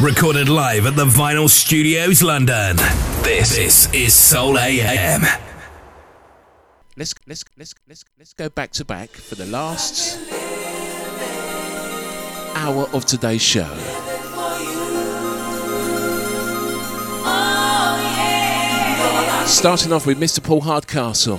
[0.00, 2.74] Recorded live at the Vinyl Studios, London.
[3.22, 5.22] This, this is Soul AM.
[6.96, 10.18] Let's let's let's let's let's go back to back for the last
[12.56, 13.72] hour of today's show.
[19.46, 20.42] Starting off with Mr.
[20.42, 21.38] Paul Hardcastle.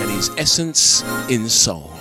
[0.00, 1.91] And his essence in soul.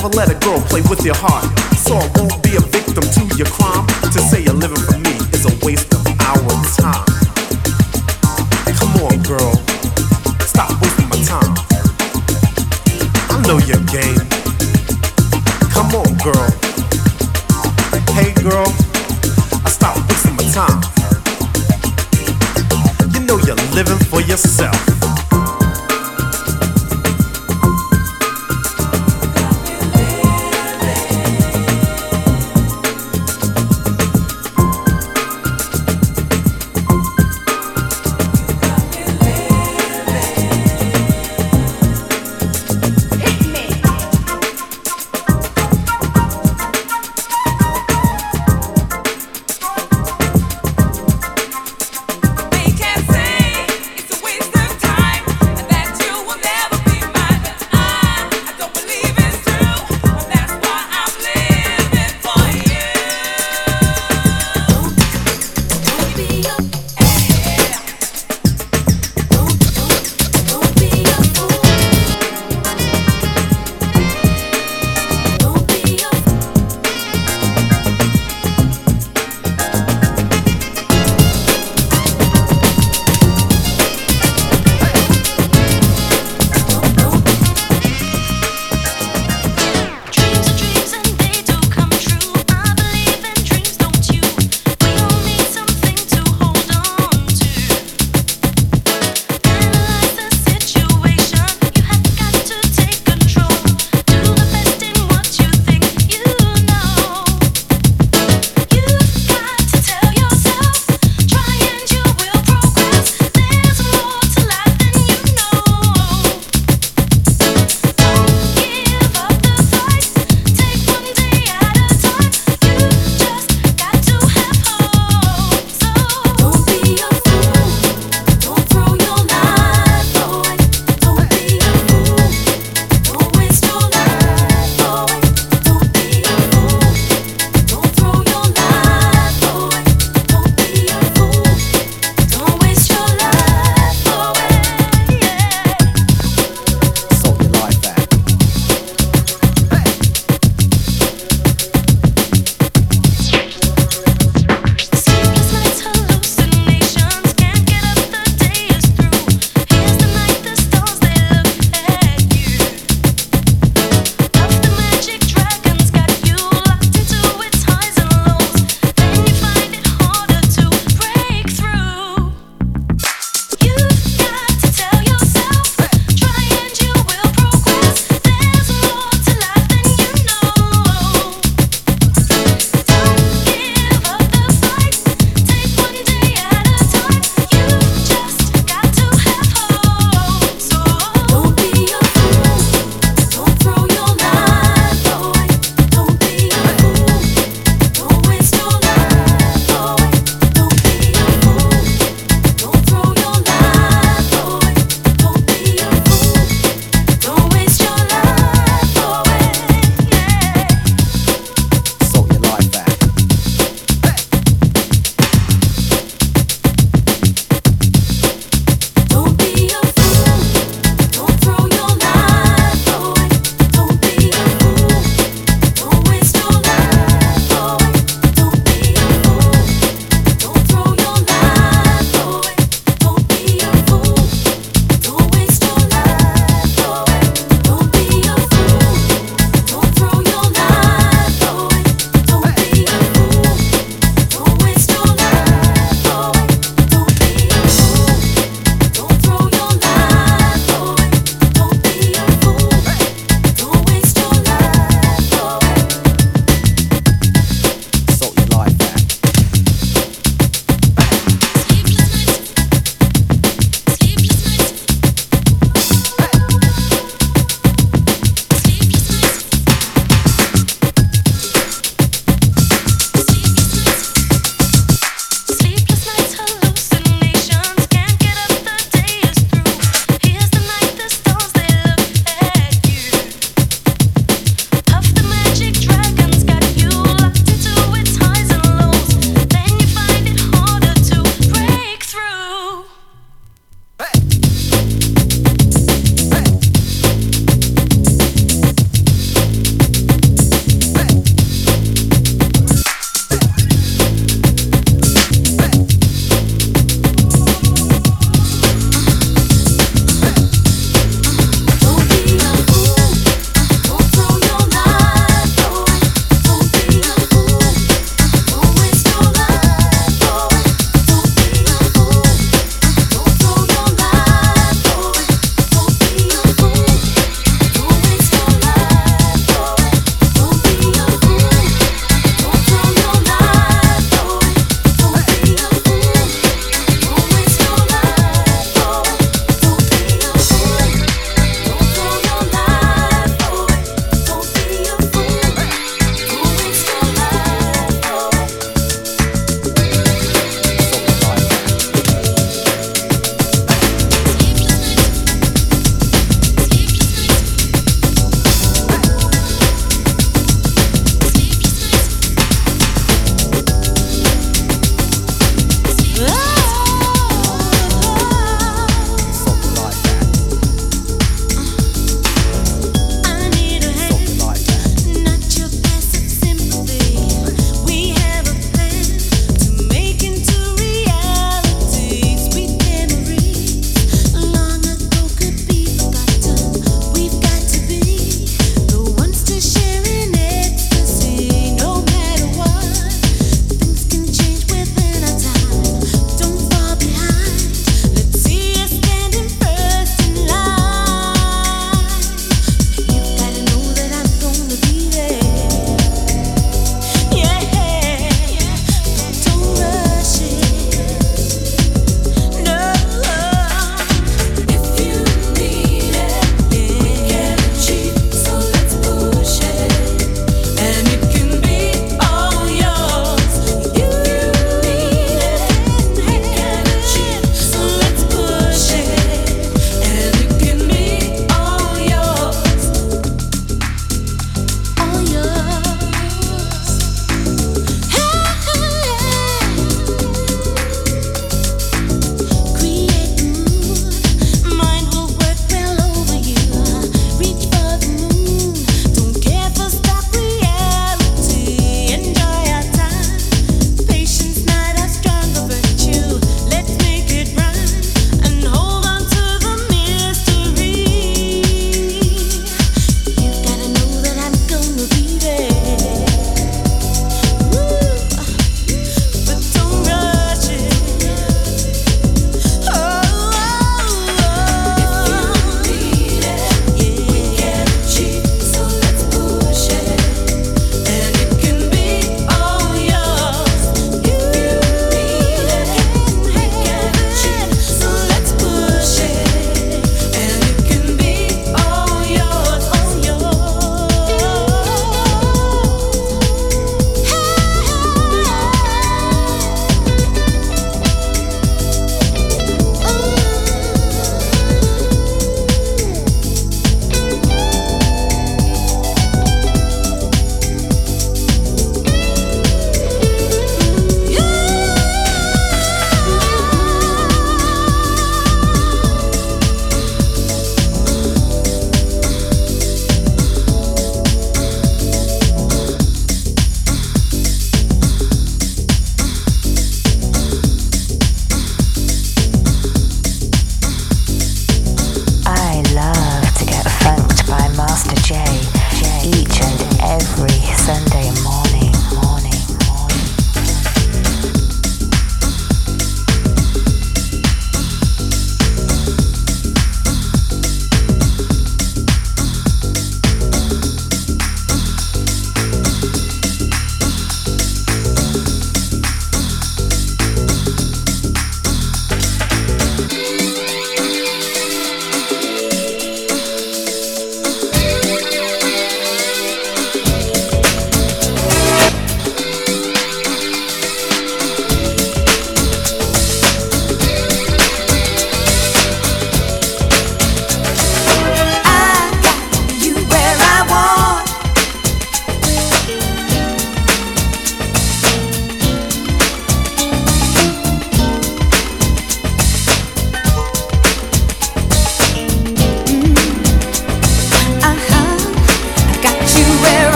[0.00, 1.44] Never let a girl play with your heart.
[1.76, 3.86] So I won't be a victim to your crime.
[4.00, 4.46] To say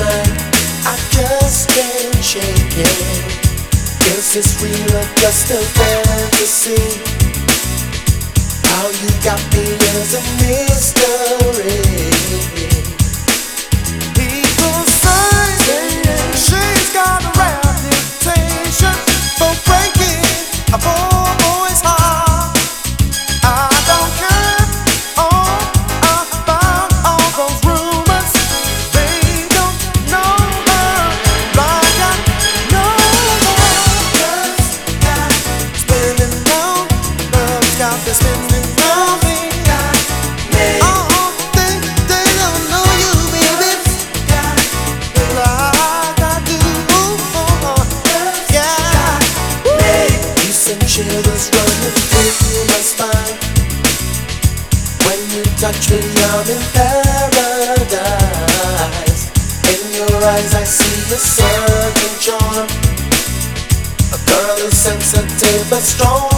[0.00, 0.36] mine.
[0.88, 3.40] I just can't shake it.
[4.16, 6.82] Is this real or just a fantasy?
[8.70, 11.80] How you got me as a mystery.
[14.16, 15.48] People say
[16.34, 17.36] she's got.
[17.36, 17.39] a.
[65.80, 66.29] strong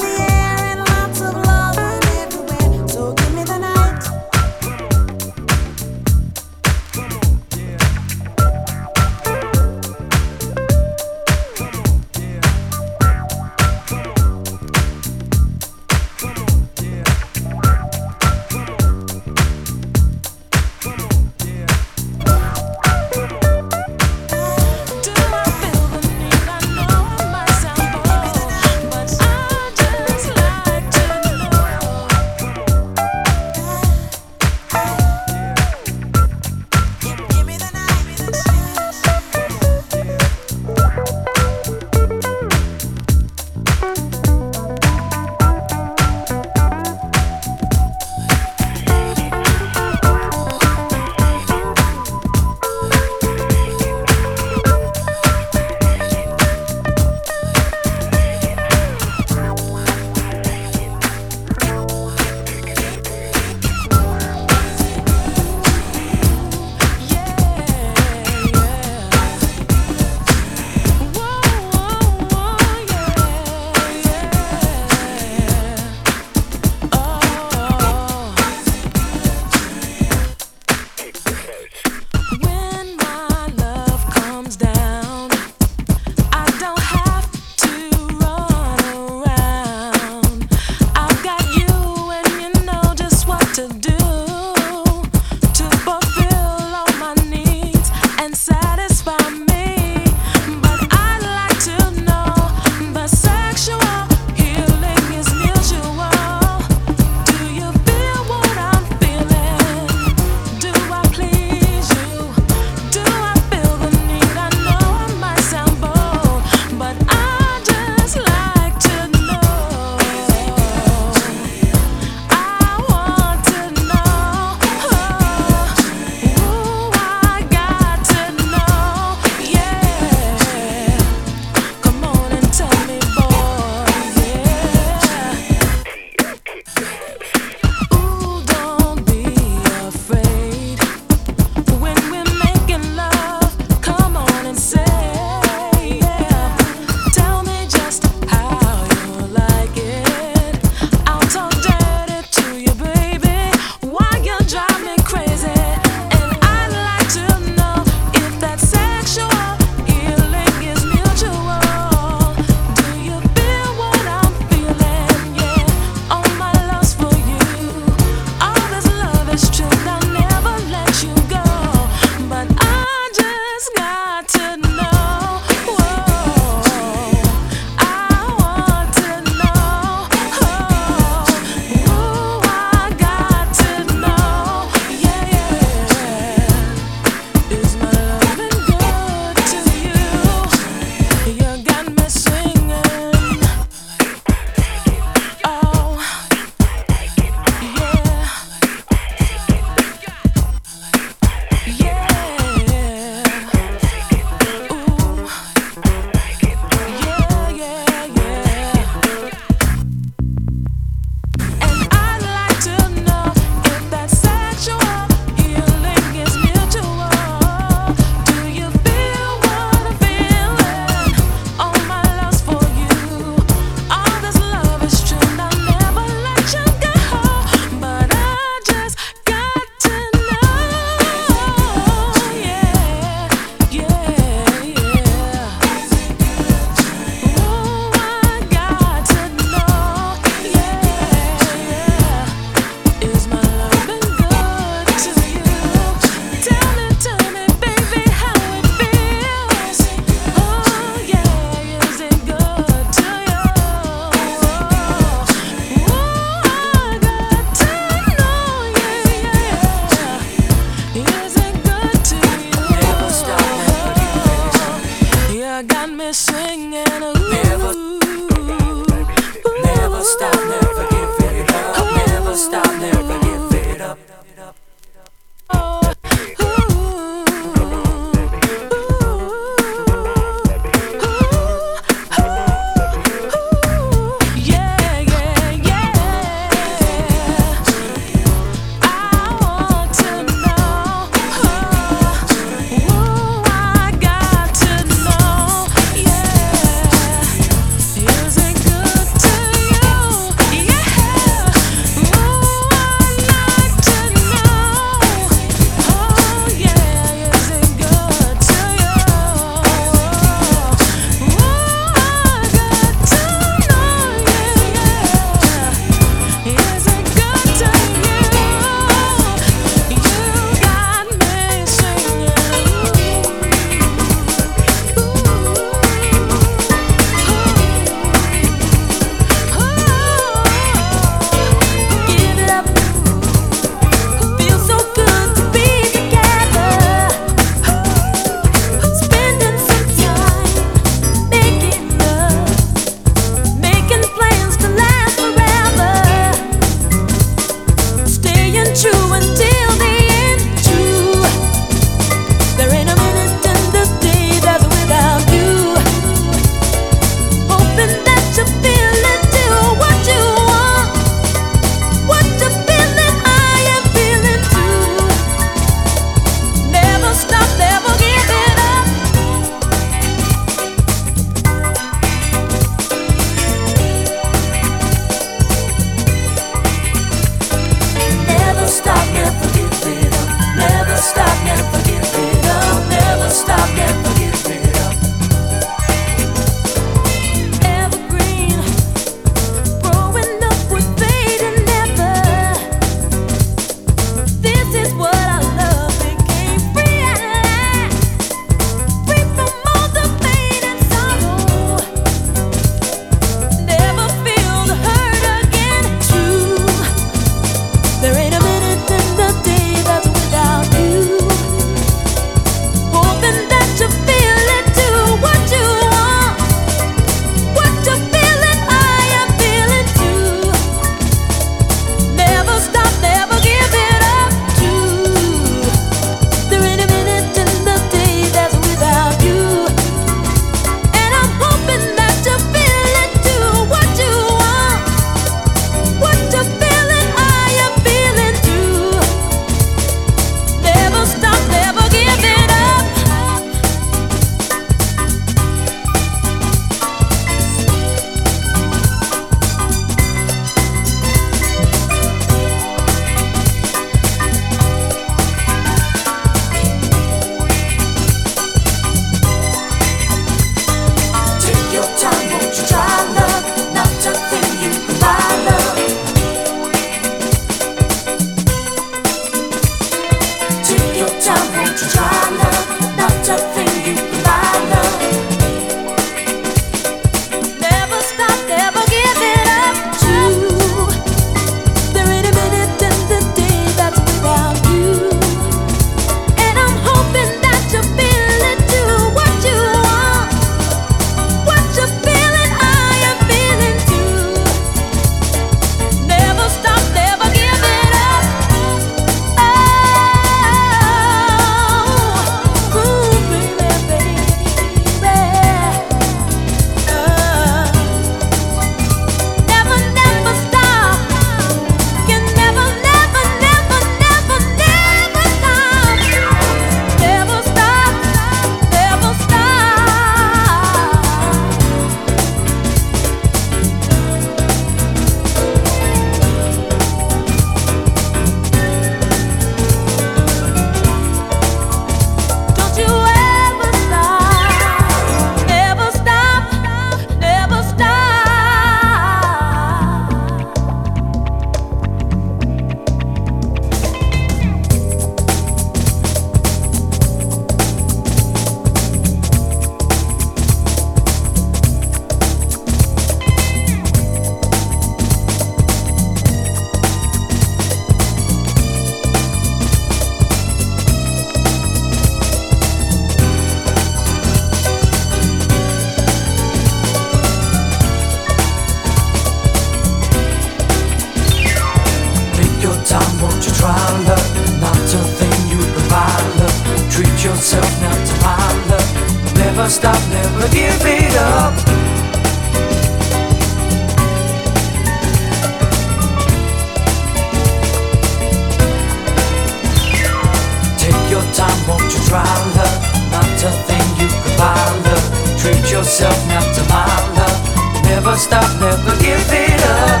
[593.42, 594.52] little thing you could buy
[594.84, 595.40] love.
[595.40, 596.84] Treat yourself now to my
[597.16, 597.40] love.
[597.84, 600.00] Never stop, never give it up.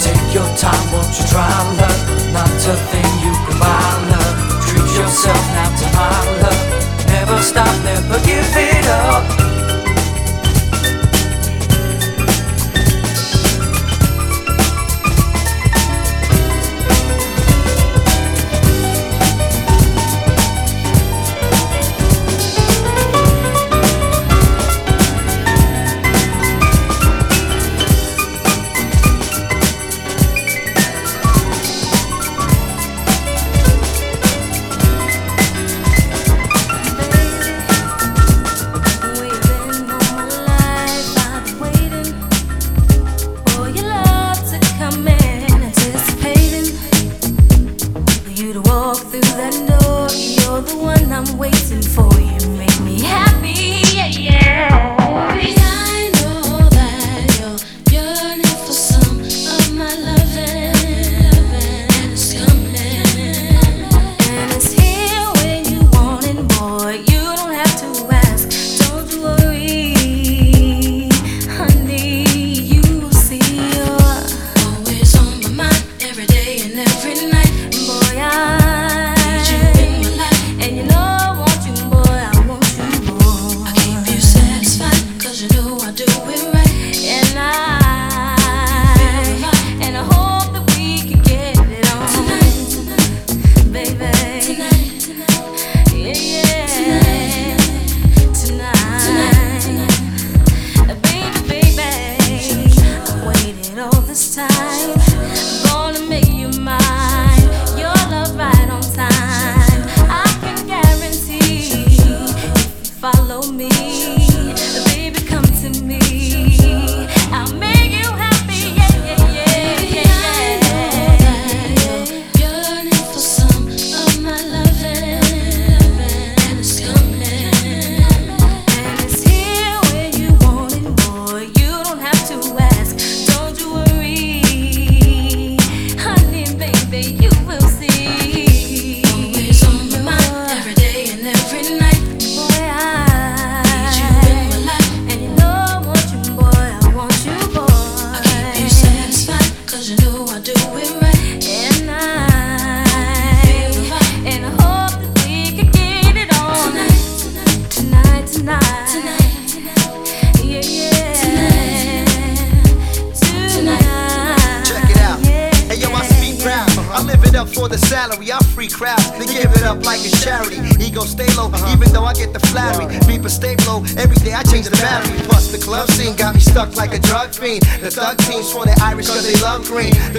[0.00, 2.32] Take your time, won't you try love?
[2.32, 4.64] Not a thing you can buy love.
[4.66, 6.08] Treat yourself now to my
[6.40, 6.62] love.
[7.08, 8.65] Never stop, never give it up.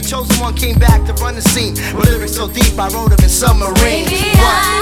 [0.08, 1.74] chosen one came back to run the scene.
[1.96, 4.06] With lyrics so deep, I wrote them in submarine.
[4.06, 4.77] Baby,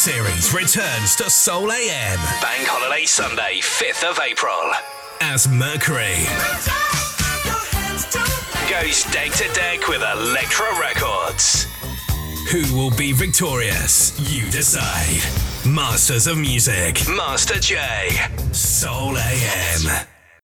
[0.00, 2.16] series returns to Soul AM.
[2.40, 4.72] Bank Holiday Sunday, 5th of April.
[5.20, 6.24] As Mercury
[8.70, 11.66] goes deck to deck with Elektra Records.
[12.50, 14.18] Who will be victorious?
[14.32, 15.20] You decide.
[15.66, 17.76] Masters of Music, Master J,
[18.52, 20.06] Soul AM.